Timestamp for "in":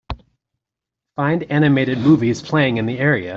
2.77-2.87